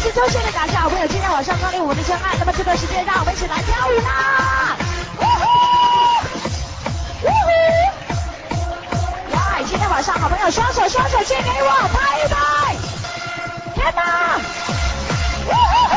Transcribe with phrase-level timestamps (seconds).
[0.00, 4.74] 谢周线的感谢好朋友今天晚上光临我们的真爱，那么这段时间让我们一起来跳舞啦！
[5.18, 5.44] 呜呼，
[7.26, 7.50] 呜呼！
[9.30, 12.74] 来，今天晚上好朋友双手双手借给我拍一拍，
[13.74, 14.40] 天哪！
[15.46, 15.96] 呜呼呼！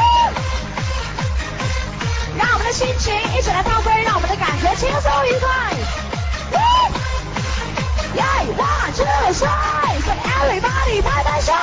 [2.37, 5.47] 让我们的心情一起来放飞，让我们的感觉轻松愉快。
[8.15, 11.53] Yeah, one, two, three, so everybody 拍拍手。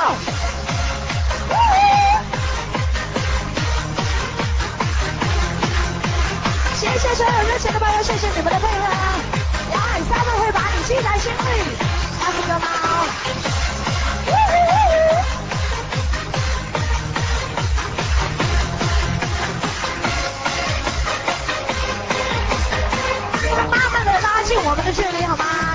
[7.01, 8.83] 谢谢所有热情的朋友，谢谢你们的配合。
[9.73, 11.37] 来，他们会把你记在心里，
[12.19, 12.67] 来不个猫。
[23.67, 25.70] 慢慢的拉近我们的距离，好吗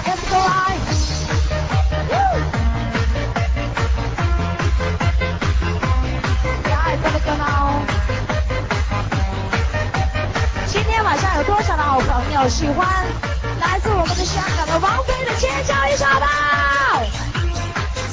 [12.36, 12.86] 好喜欢
[13.60, 17.00] 来自我们的香港的王菲的尖叫一首吧？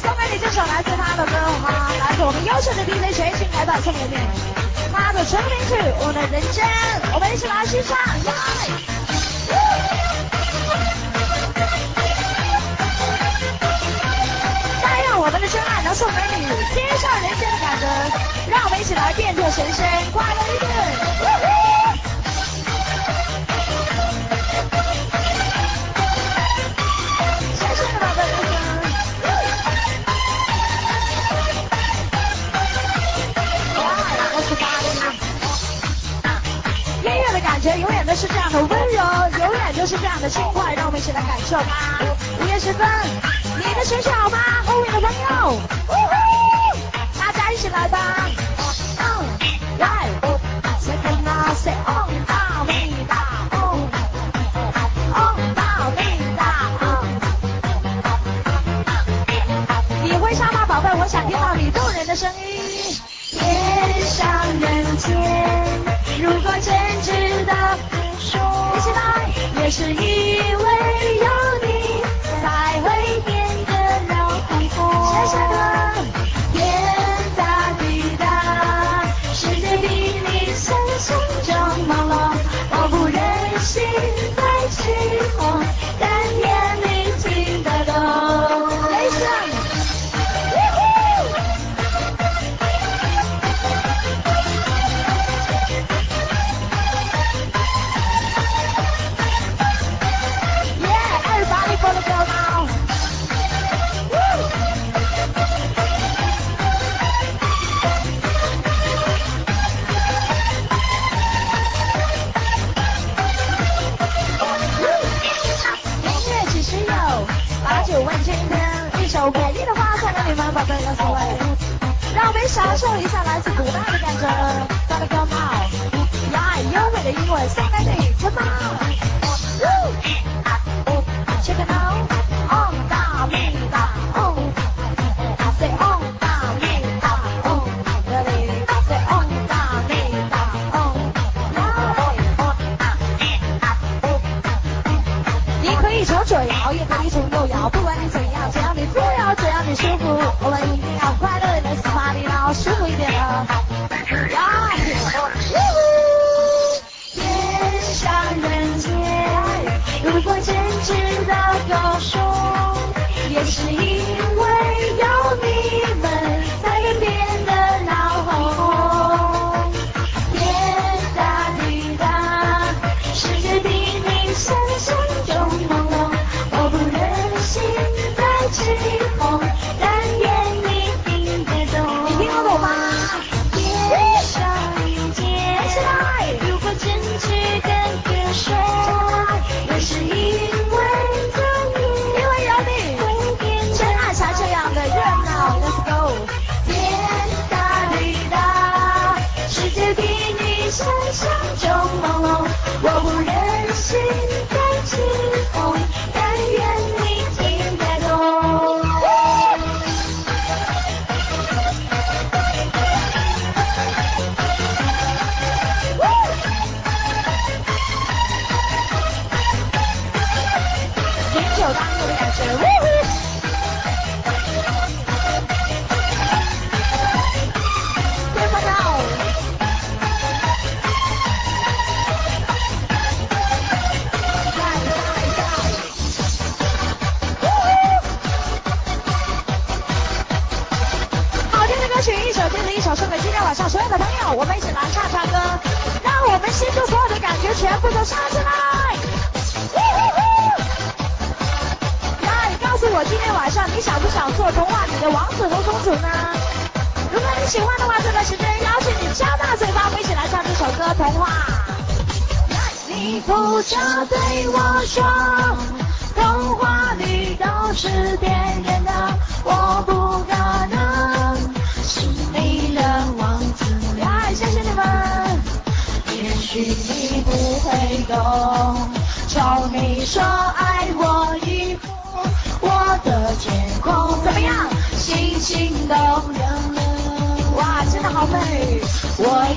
[0.02, 1.92] 送给你这首来自她的歌，好吗？
[2.00, 4.16] 来自我们优秀的 DJ 全新来吧，送给你。
[4.94, 6.64] 她的成名曲《我的人间》，
[7.14, 8.32] 我们一起来欣赏，来。
[14.82, 17.86] 但愿我们的真爱能送给你天上人间的感觉，
[18.50, 21.62] 让我们一起来变作神仙，快乐一点。
[38.16, 42.00] 是这样的温柔，永远都是这样的轻快，让我们一起来感受吧。
[42.39, 42.88] 午夜时分，
[43.58, 44.38] 你的学习好吗？
[44.66, 46.14] 后面的朋友，呜呼，
[47.19, 47.97] 大家一起来吧。
[49.00, 49.03] 嗯，
[49.80, 50.08] 来
[50.80, 53.16] ，say can I say on 大米大
[53.52, 53.89] on
[55.16, 56.03] on 大米
[56.38, 57.19] 大 on。
[60.03, 60.90] 你会唱吗，宝贝？
[61.00, 62.53] 我想听到你动人的声音。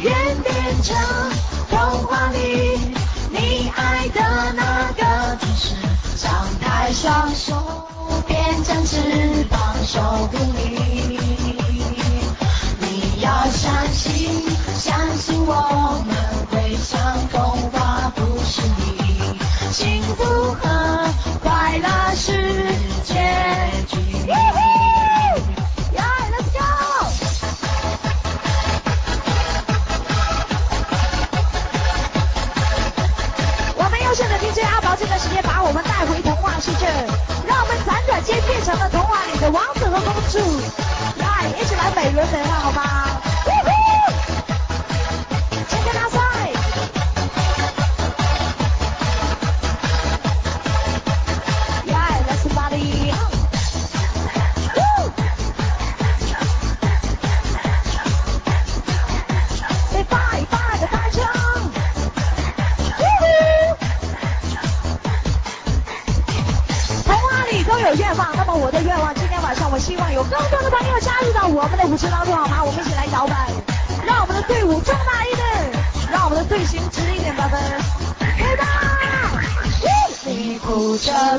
[0.02, 0.12] 愿
[0.42, 0.96] 变成
[1.70, 2.78] 童话里
[3.30, 4.20] 你爱的
[4.54, 5.74] 那个天使
[6.16, 7.54] 张开双手
[8.26, 11.18] 变成翅膀守护你。
[12.80, 14.42] 你要相信
[14.74, 16.16] 相信我们
[16.50, 17.40] 会像童
[17.70, 18.62] 话故事
[18.98, 19.38] 里
[19.72, 21.08] 幸福和
[21.42, 22.85] 快乐是
[38.66, 40.40] 想到童话里的王子和公主。
[41.20, 43.05] 来一起来美轮美奂好吧？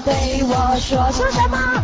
[0.08, 1.84] 对我说，说什么？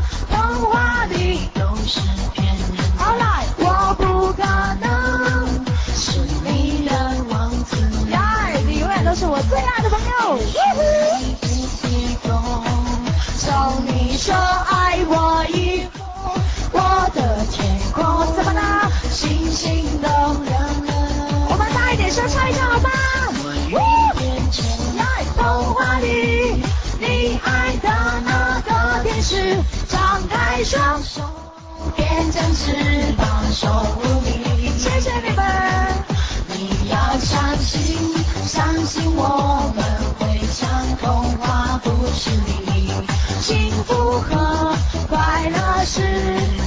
[38.94, 39.84] 相信我们
[40.19, 40.69] 会像
[41.01, 42.94] 童话故事里，
[43.42, 44.75] 幸福和
[45.10, 46.04] 快乐是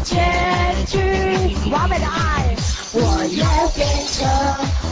[0.02, 0.16] 结
[0.88, 0.98] 局。
[1.70, 2.56] 完美的爱，
[2.94, 3.00] 我
[3.30, 4.26] 要变成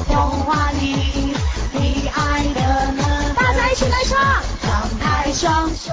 [0.06, 0.14] 童
[0.44, 1.34] 话里
[1.72, 4.16] 你爱的那把，再一次的说，
[4.62, 5.90] 张开双手，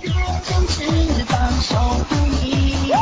[0.00, 0.10] 变
[0.42, 0.88] 成翅
[1.28, 1.76] 膀，守
[2.08, 2.94] 护你。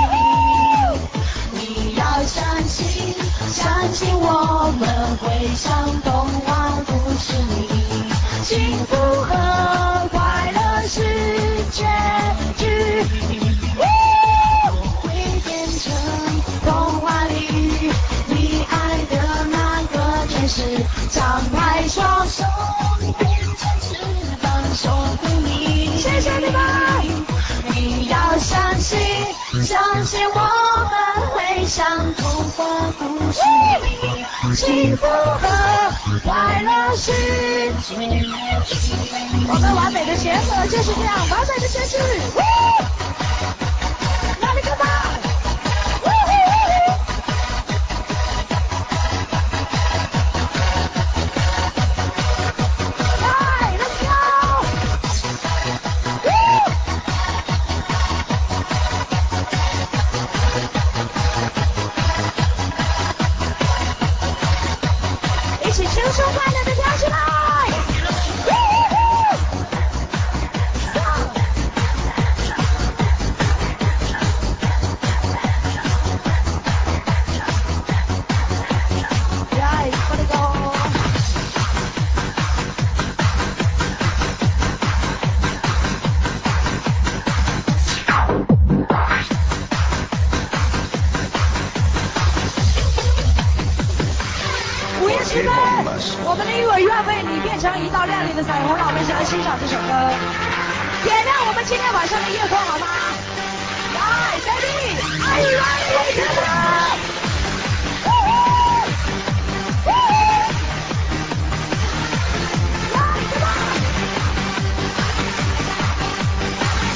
[1.52, 3.14] 你要相信，
[3.48, 6.50] 相信我们会像童话。
[7.20, 7.68] 是你，
[8.42, 11.00] 幸福和快乐是
[11.70, 11.84] 结
[12.56, 13.04] 局。
[13.76, 15.04] 我会
[15.44, 15.48] 变
[15.78, 15.92] 成
[16.64, 17.92] 童话里
[18.26, 18.74] 你爱
[19.10, 19.14] 的
[19.50, 20.62] 那个天使，
[21.10, 22.42] 张开双手，
[23.18, 23.88] 变成翅
[24.40, 25.98] 膀守护你。
[25.98, 27.02] 谢谢你吧，
[27.74, 28.98] 你要相信，
[29.62, 32.24] 相信我们会像童
[32.56, 33.40] 话故事
[33.82, 36.09] 里幸福和。
[36.30, 37.10] 快乐是
[39.48, 41.98] 我们完美的结合，就是这样完美的诠释。
[96.90, 98.76] 愿为你变成一道亮丽的彩虹。
[98.76, 100.10] 让我们一起来欣赏这首歌，
[101.04, 102.86] 点亮我们今天晚上的夜空，好吗？
[103.94, 104.00] 来
[104.42, 106.98] ，Baby，I love you tonight。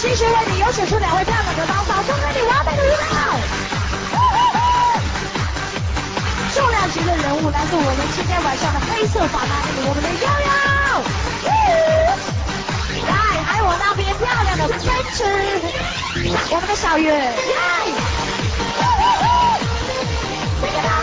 [0.01, 3.54] 其实为你有请出两位漂亮的搭档，送给你完美的月亮。
[6.55, 10.55] 重量级的人物来自我们今天晚上的黑色法拉利我们的悠悠
[13.09, 14.79] 来还有我那边漂亮的奔
[15.13, 15.25] 驰
[16.53, 17.35] 我们的小月耶！
[20.63, 20.94] 呜 呜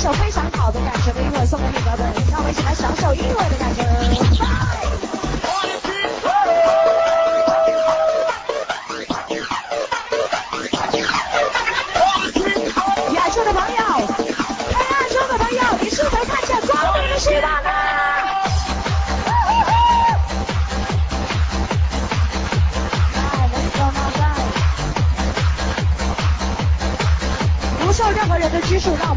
[0.00, 1.84] 一首非常好的感觉的英文送给你们
[2.32, 5.19] 让我们一起来享受英文的感觉。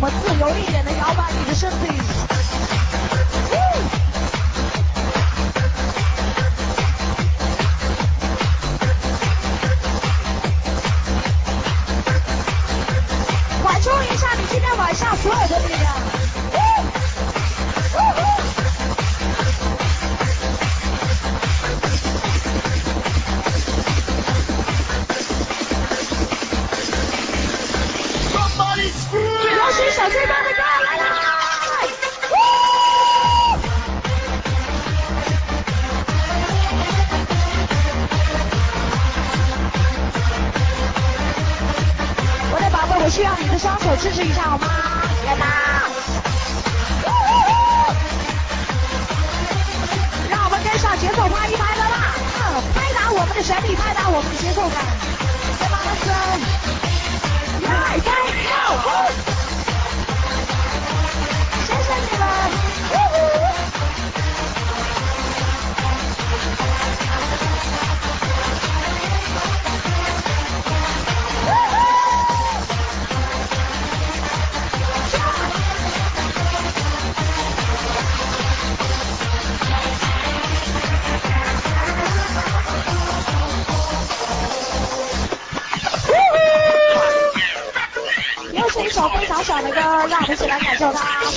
[0.05, 2.12] 我自由一点的摇摆你的身体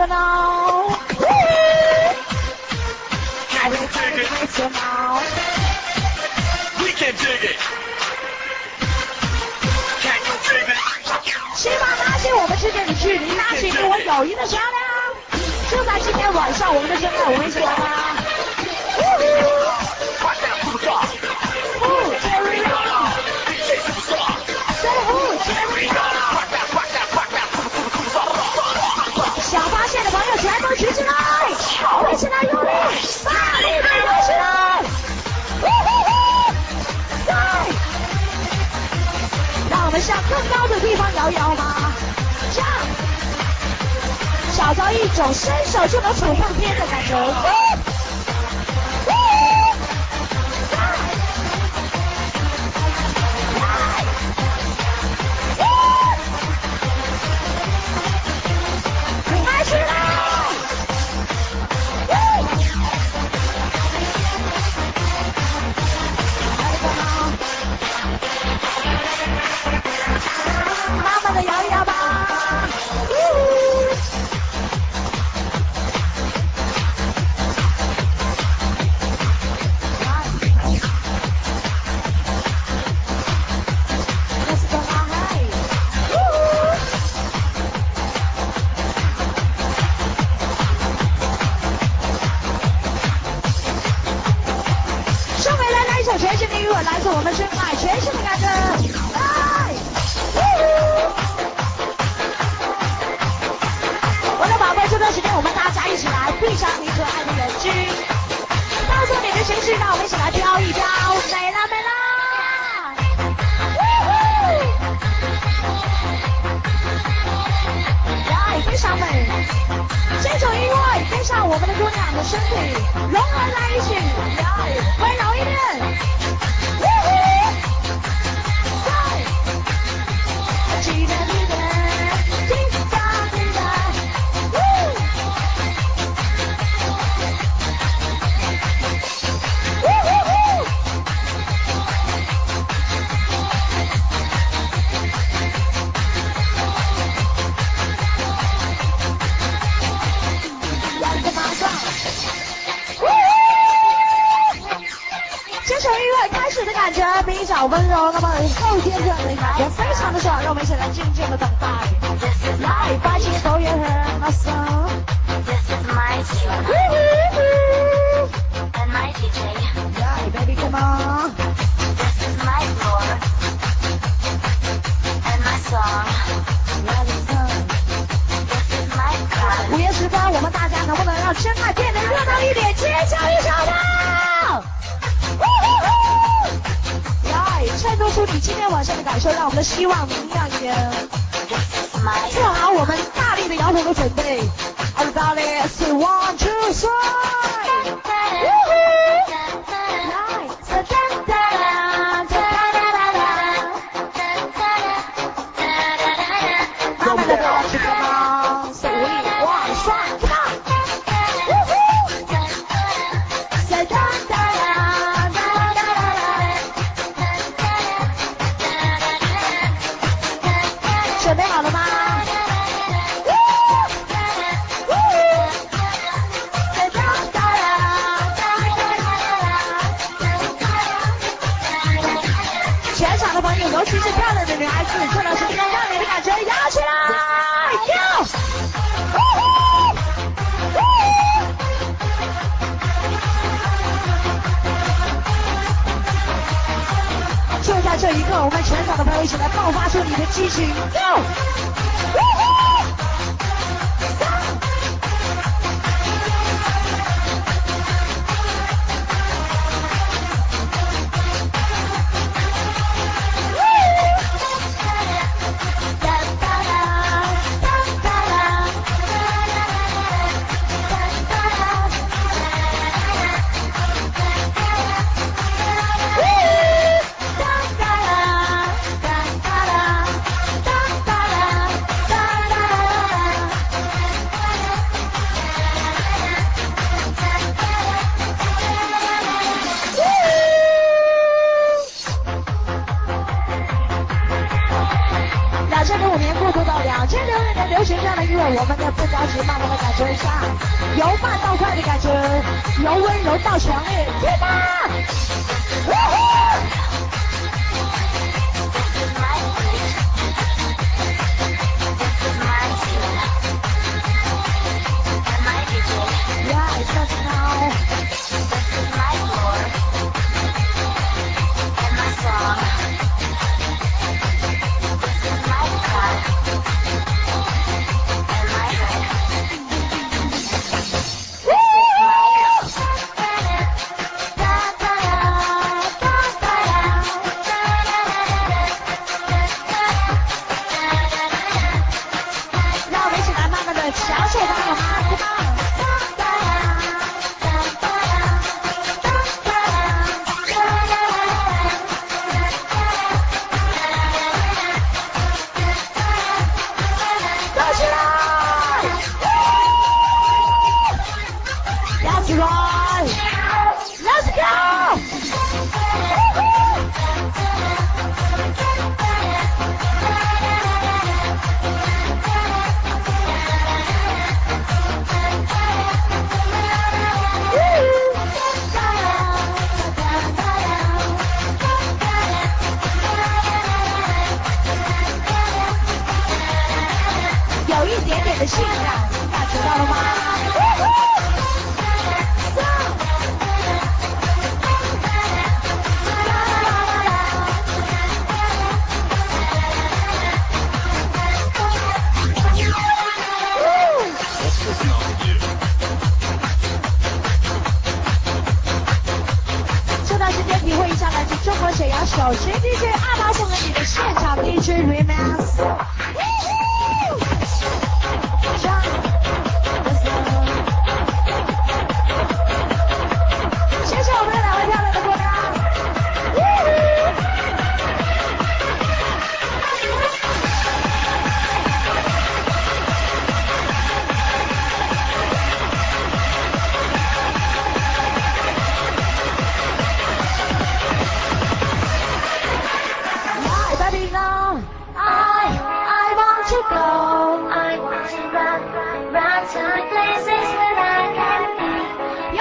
[0.00, 0.94] Hello，
[11.56, 11.68] 希
[12.22, 14.78] dig 我们之间的距离，拉近你我友谊的桥梁。
[15.68, 18.14] 就在今天晚上，我们的身份有危险啊！
[44.68, 47.67] 找到一种伸手就能抚碰天的感觉。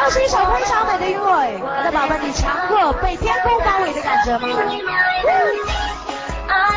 [0.09, 1.59] 是一首非常美的韵味。
[1.61, 4.47] 我的宝贝，你强过被天空包围的感觉吗？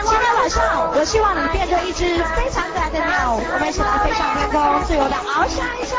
[0.02, 5.96] 今天晚上，我希望你变成一只非常可爱的鸟，我们一起来飞上天空，自由的翱翔一下。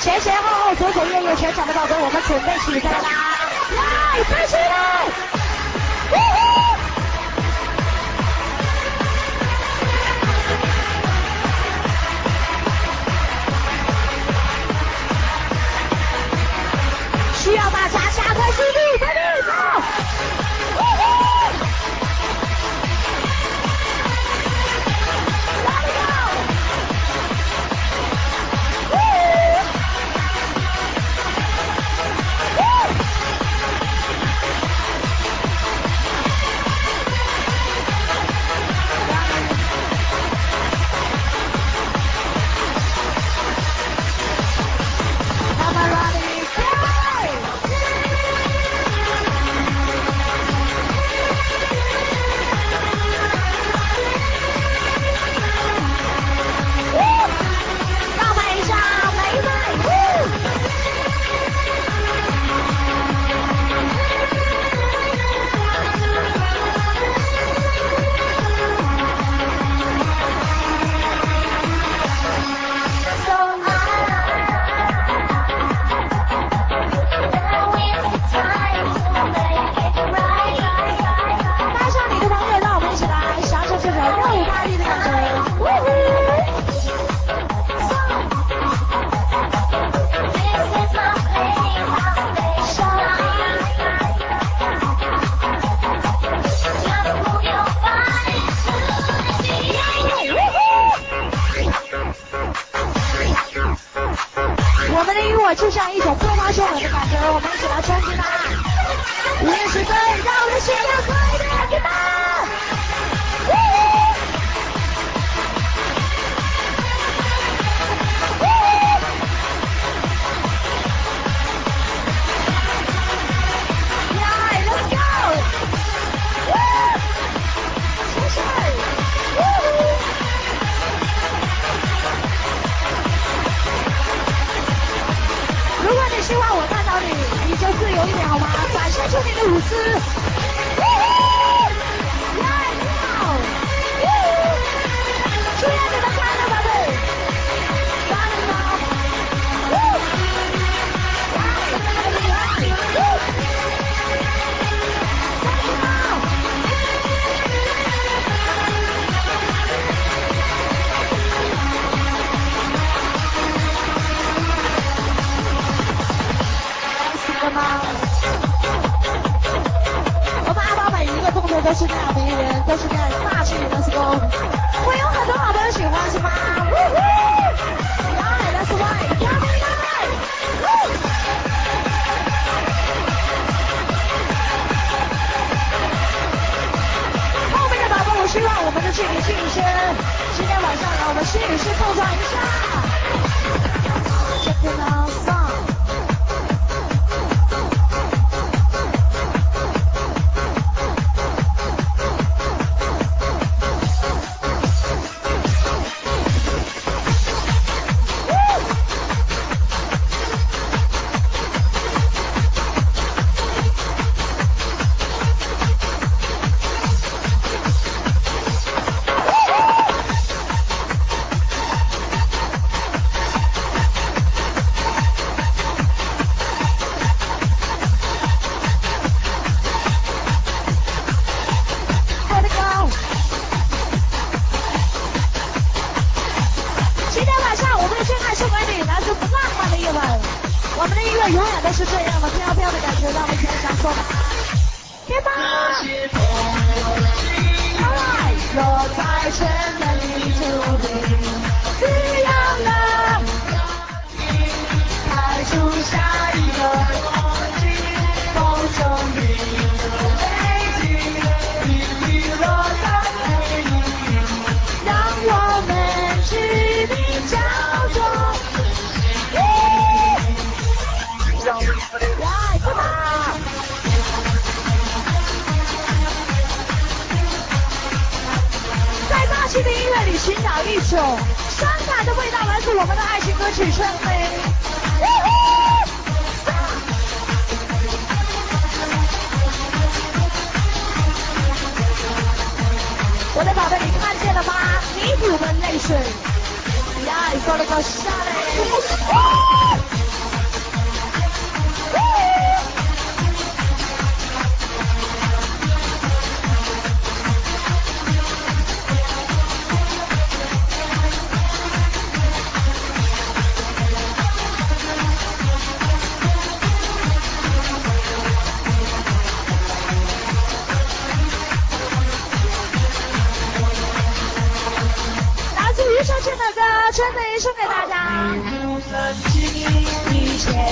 [0.00, 3.39] 前前后后左左右右全场的宝贝，我们准备起飞啦！
[3.76, 5.39] 来继续来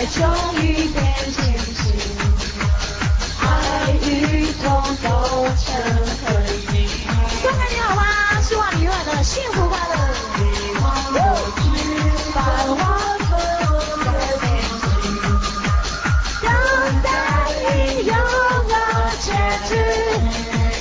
[0.06, 0.30] 终
[0.62, 1.42] 于变清
[3.40, 5.08] 爱与痛都
[5.56, 5.66] 成
[6.24, 6.26] 回
[6.72, 6.86] 忆
[7.70, 10.08] 你好吗希望你永远的幸福快乐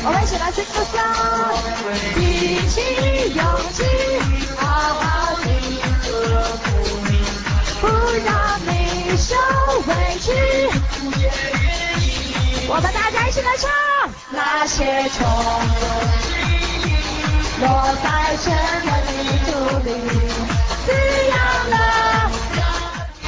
[0.04, 0.62] 我们一起来去
[2.22, 2.82] 一起
[3.34, 4.37] 勇气
[9.28, 9.36] 受
[9.88, 10.32] 委屈
[12.70, 13.70] 我们大家一起来唱
[14.32, 15.28] 那些痛
[15.76, 15.86] 的
[16.22, 16.26] 记
[16.88, 16.96] 忆
[17.60, 17.66] 落
[18.02, 18.06] 在
[18.38, 18.46] 什
[18.86, 19.50] 的泥土
[19.84, 19.90] 里
[20.86, 20.88] 滋
[21.28, 21.36] 养
[21.72, 21.76] 了
[22.56, 22.58] 大
[23.22, 23.26] 地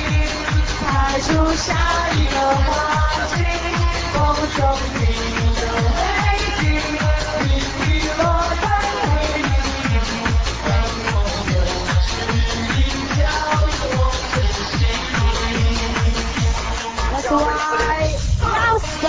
[0.79, 1.67] 开出下
[2.13, 2.67] 一个花
[3.35, 3.37] 季
[4.13, 4.17] 风
[4.55, 4.57] 中
[4.95, 4.97] 你
[5.59, 5.61] 的
[5.97, 5.99] 泪
[6.59, 6.63] 滴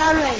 [0.01, 0.33] Sorry，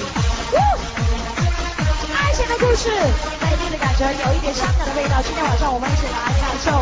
[2.18, 5.22] 爱情的故事，内地的感觉有一点伤感的味道。
[5.22, 6.10] 今天晚上我们一起来
[6.42, 6.72] 感受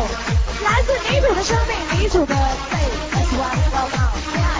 [0.65, 2.33] 来自女主的生命，女主的
[2.71, 2.79] 最
[3.21, 4.50] S one 的。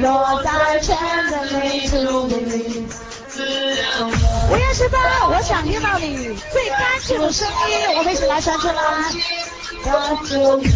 [0.00, 0.96] 落在全
[1.30, 2.88] 的泥土里。
[4.50, 8.74] 五月十八，我想听到你最干净的声音，我们一起来唱出来。
[9.84, 10.70] 那就一个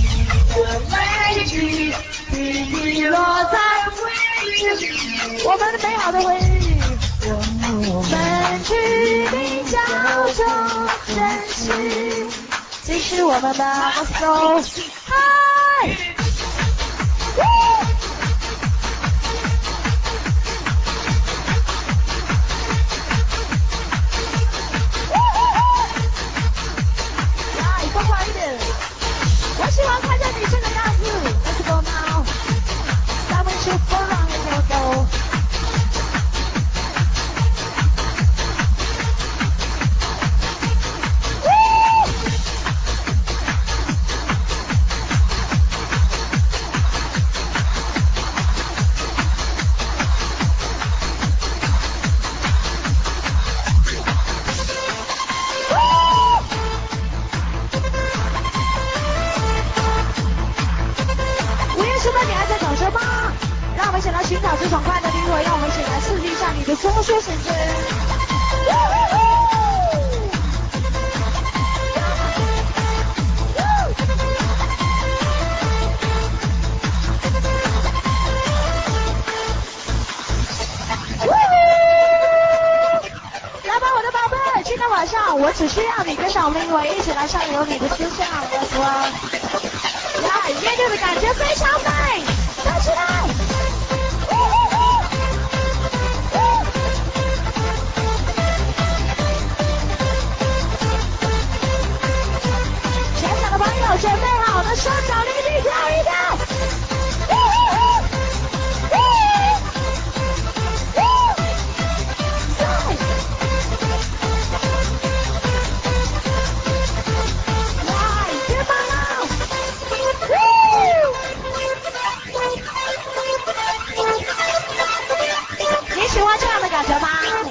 [0.91, 1.93] 泪滴，
[2.31, 3.59] 滴滴落在
[3.91, 3.97] 回
[4.47, 6.75] 忆，我们美好的回忆。
[7.27, 8.13] 我们
[8.65, 8.73] 去
[9.29, 9.35] 比
[9.71, 9.77] 较
[10.33, 10.45] 中
[11.15, 11.17] 珍
[11.49, 11.63] 惜，
[12.83, 14.15] 继续我们的 Let's
[29.57, 31.05] 我喜欢看见你这个样子。
[31.45, 32.25] Let's go now，
[33.31, 34.24] 咱们去疯狂
[85.37, 88.85] 我只需要你跟着我们灵魂一起来上游你的思想，我说。
[90.22, 92.22] 来，乐队的感觉非常美，
[92.62, 93.03] 跳起来！
[103.18, 105.14] 全场的朋友准备好了，双脚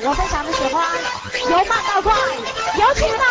[0.06, 0.86] 我非常的喜欢，
[1.50, 2.14] 由慢到快，
[2.78, 3.24] 由轻到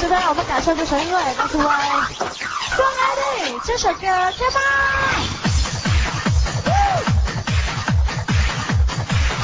[0.00, 1.20] 现在让我们感受这神韵乐
[1.50, 1.90] 叔哎
[2.74, 4.60] 送爱的这首歌开吧。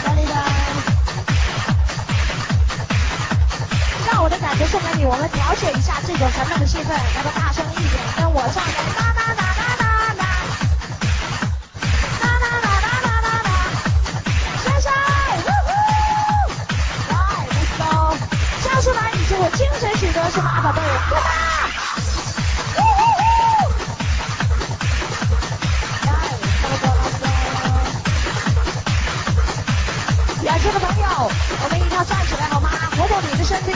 [0.07, 0.35] 呜的
[4.11, 7.93] 让我的感觉送给你我们调解一下这种沉闷的气氛来吧大声一点。
[8.17, 8.65] 跟我唱
[8.97, 9.56] 哒哒哒。
[19.99, 21.31] 是的是马宝贝，出发！
[30.43, 31.31] 远处的朋友，
[31.63, 32.69] 我们一定要站起来好吗？
[32.99, 33.76] 活动你的身体。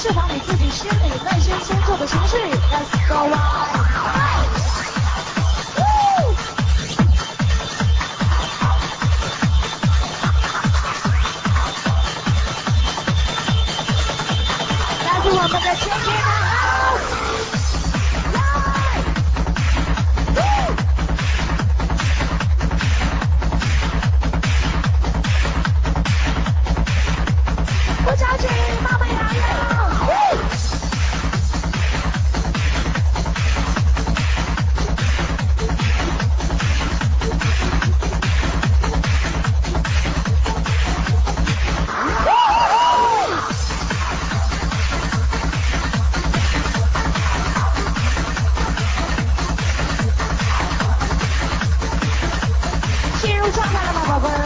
[0.00, 2.38] 是把你自己心里内心深处的情绪
[2.72, 3.79] let's go 啊。
[53.92, 54.39] Vamos, papai.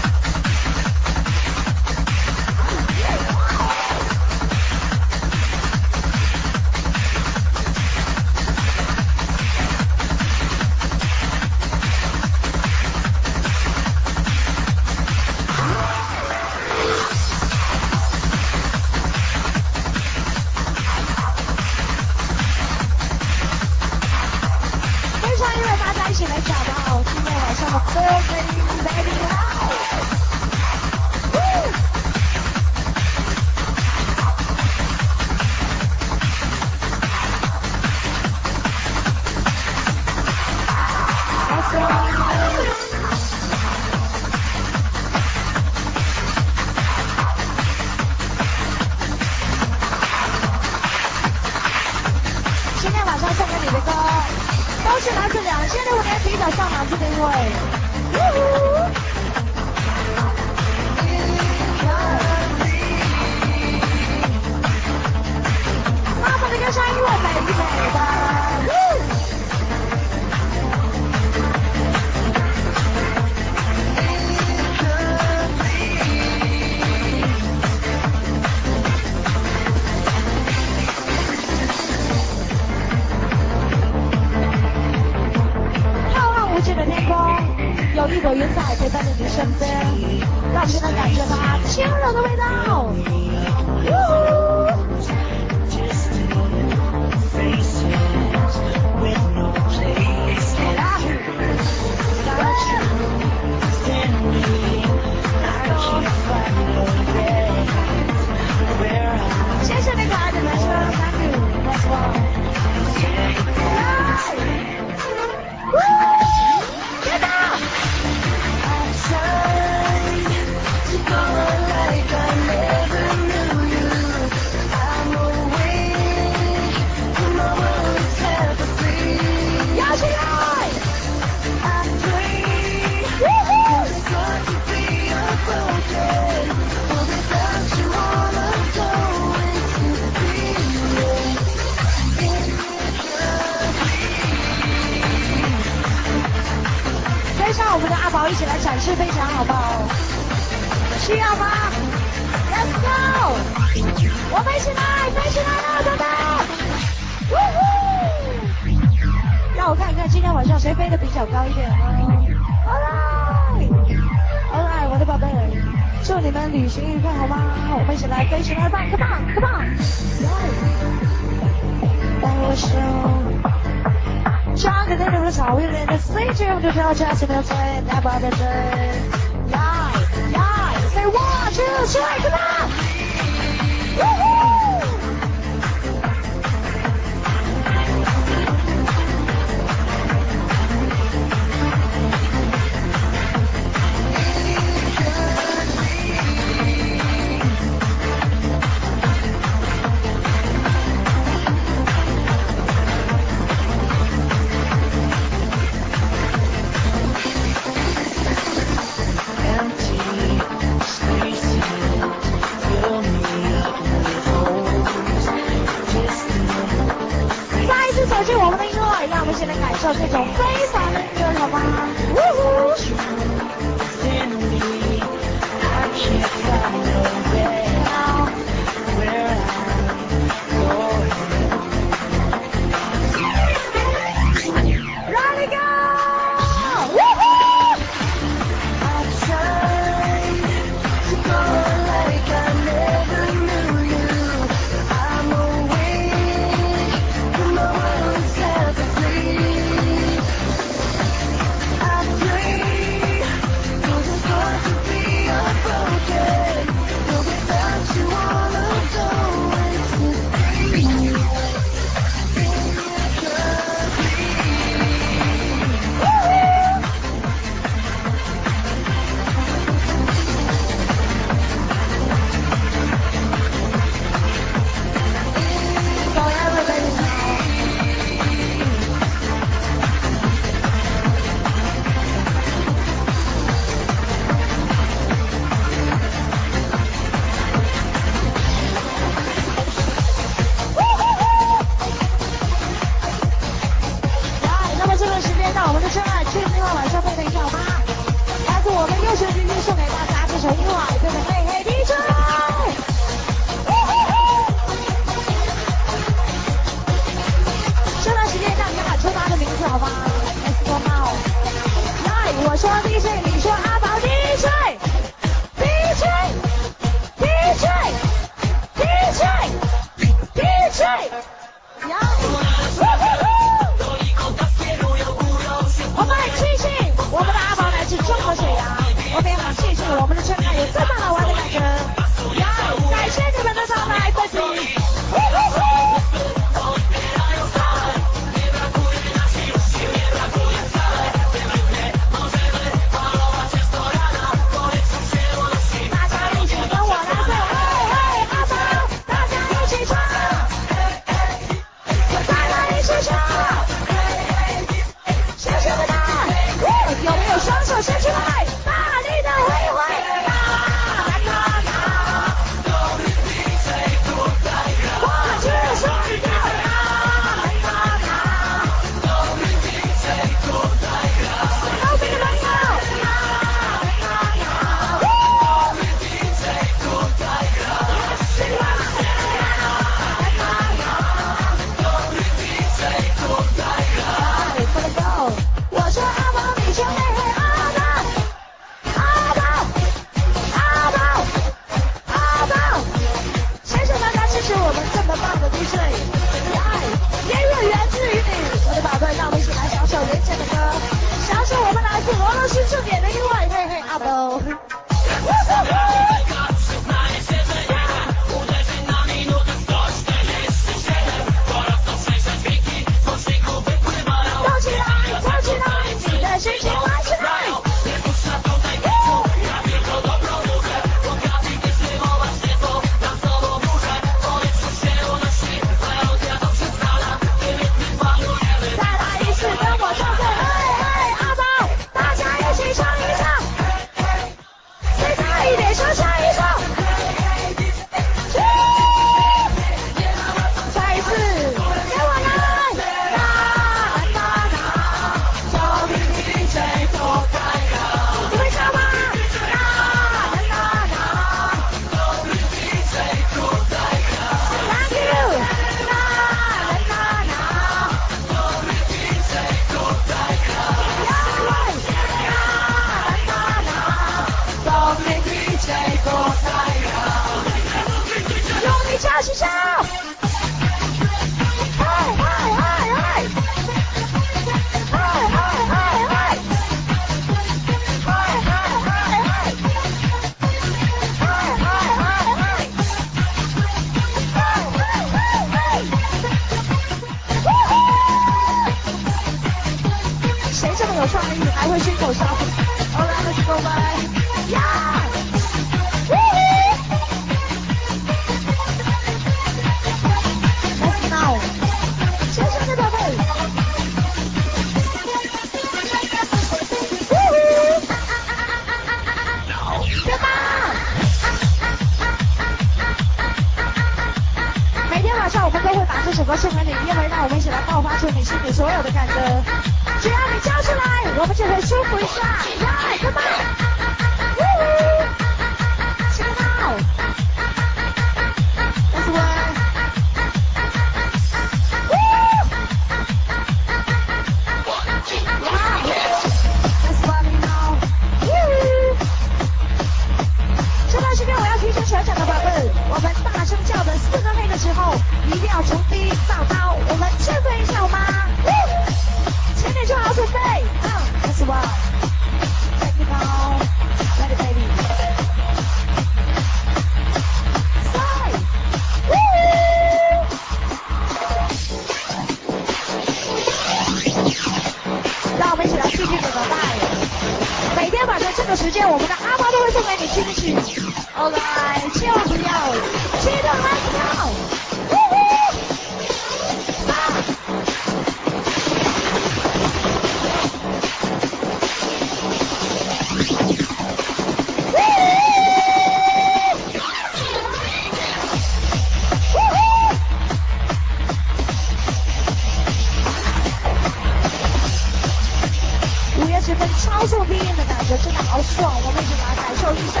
[596.46, 600.00] 这份超速拼音的感觉真的好爽我们一起来感受一下。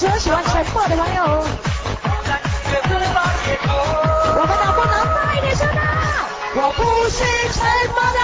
[0.00, 1.44] 所喜欢沉默的朋友。
[4.32, 5.80] 我们能不能大一点声呢？
[6.56, 6.80] 我不
[7.10, 7.22] 是
[7.52, 7.60] 沉
[7.92, 8.18] 默的，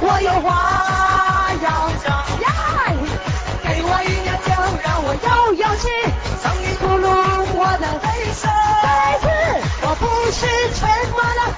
[0.00, 0.48] 我有话
[1.60, 1.68] 要
[2.02, 2.24] 讲。
[3.62, 4.48] 给我一点就
[4.82, 5.84] 让我有勇气，
[6.42, 7.06] 唱一吐露
[7.52, 8.48] 我的黑色。
[8.82, 9.28] 再次，
[9.82, 10.38] 我不是
[10.72, 11.52] 沉默的，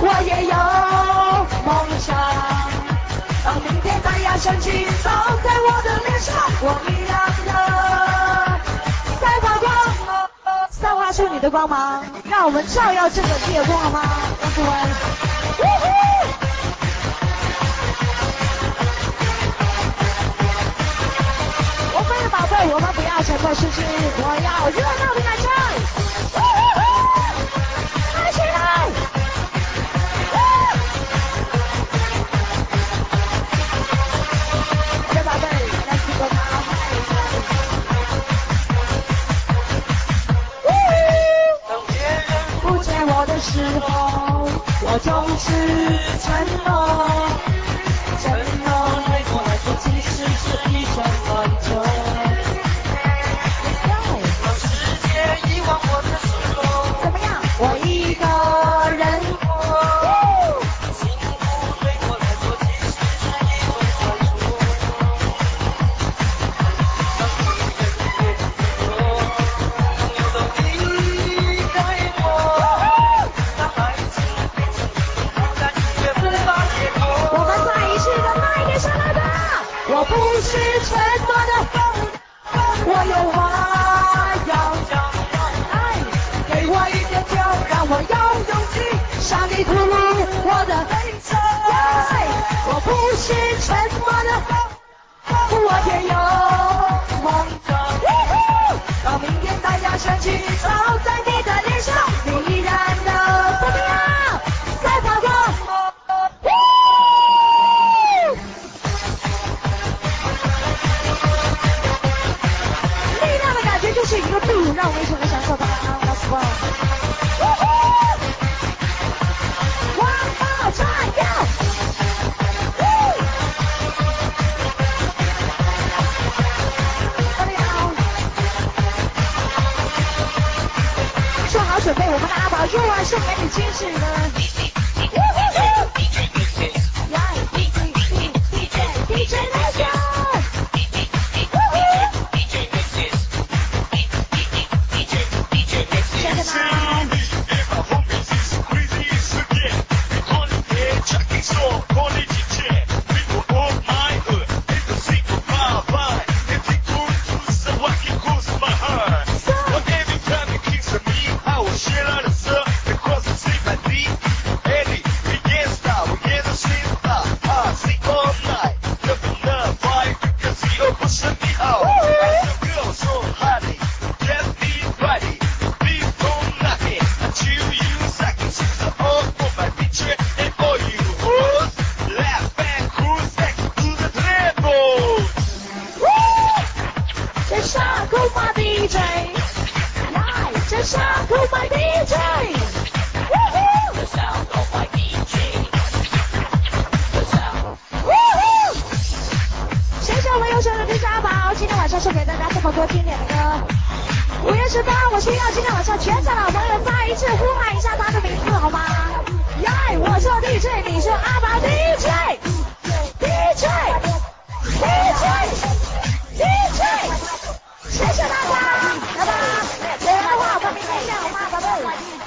[0.00, 0.52] 我也有
[1.64, 1.70] 梦
[2.00, 2.47] 想。
[3.48, 5.10] 让明天太阳升起，照
[5.42, 7.50] 在我的脸上，我一样的
[9.18, 9.66] 在发光。
[10.68, 14.02] 散发出你的光芒，让我们照耀这个夜空好吗？
[14.54, 14.90] 同我们。
[21.94, 23.80] 我们的宝贝，我们不要沉默，是不？
[24.24, 25.48] 我要热闹的掌声。
[43.40, 44.48] 时候
[44.82, 45.50] 我总是
[46.20, 47.47] 沉默。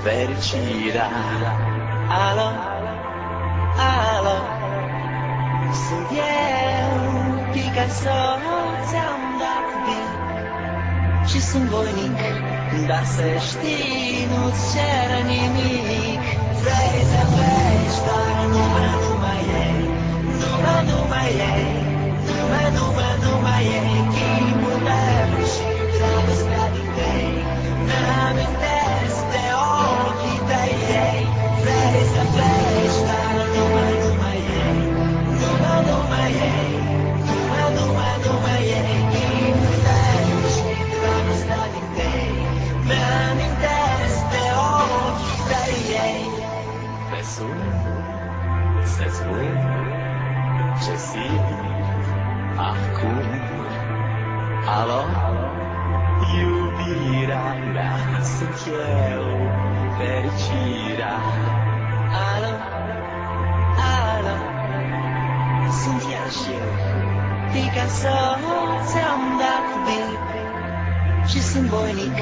[0.04, 1.10] fericirea
[2.10, 2.50] Alo?
[4.18, 4.38] Alo?
[5.88, 6.83] Sunt eu,
[7.74, 8.18] Picasso
[8.88, 10.18] Ți-am dat bine
[11.30, 12.20] și sunt voinic
[12.88, 16.24] Dar să știi, nu-ți cer nimic.
[16.62, 19.82] Vrei să pleci, dar numai, numai ei
[20.42, 21.68] Numai, numai ei
[22.28, 25.66] Numai, numai, numai ei Chipul tău și
[25.96, 27.32] dragostea din tei
[27.88, 29.46] Mi-amintesc de
[30.06, 30.74] ochii tăi.
[31.06, 31.22] Ei
[31.64, 34.80] Vrei să pleci, dar numai, numai ei
[35.40, 36.73] Numai, numai ei
[47.24, 47.58] sun
[48.84, 49.58] să spun
[50.84, 52.06] ce simt
[52.58, 53.42] acum
[54.66, 55.04] Alo?
[56.40, 58.76] Iubirea mea sunt
[59.12, 59.26] eu,
[59.98, 61.16] fericirea
[62.34, 62.56] Alo?
[64.08, 64.36] Alo?
[65.82, 66.72] Sunt iar și eu
[67.52, 68.20] Picasso
[68.86, 70.34] ți-am dat bip
[71.28, 72.18] și sunt voinic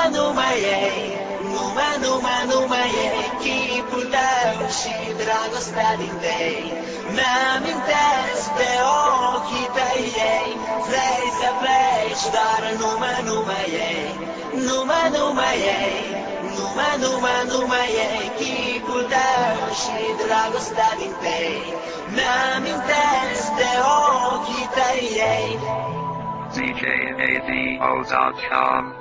[0.00, 1.02] Numai, numai ei
[1.52, 6.58] Numai, numai, numai ei Chipul tău și dragostea din tei.
[7.16, 8.70] Mi-amintesc de
[9.34, 10.48] ochii tăi ei
[10.88, 14.08] Vrei să pleci, dar numai, numai ei
[14.66, 16.00] Numai, numai ei
[16.56, 21.58] Numai, numai, numai ei Chipul tău și dragostea din tei.
[22.16, 25.52] Mi-amintesc de ochii tăi ei.
[26.54, 28.99] DJAZOZON.com.